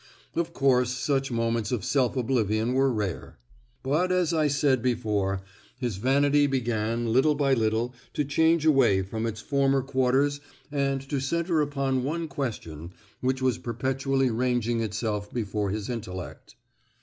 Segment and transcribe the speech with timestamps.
[0.33, 3.37] Of course such moments of self oblivion were rare;
[3.83, 5.43] but, as I said before,
[5.77, 10.41] his vanity began little by little to change away from its former quarters
[10.71, 16.55] and to centre upon one question which was perpetually ranging itself before his intellect.